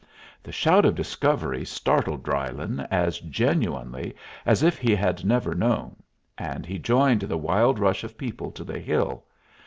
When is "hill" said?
8.79-9.25